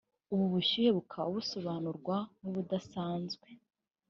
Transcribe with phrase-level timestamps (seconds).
[0.33, 3.47] ubu bushyuhe bukaba busobanurwa nk’ubudasanzwe